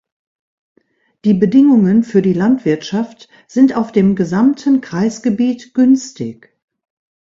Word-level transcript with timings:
Die 1.25 1.35
Bedingungen 1.35 2.01
für 2.03 2.23
die 2.23 2.33
Landwirtschaft 2.33 3.29
sind 3.47 3.75
auf 3.75 3.91
dem 3.91 4.15
gesamten 4.15 4.81
Kreisgebiet 4.81 5.75
günstig. 5.75 6.57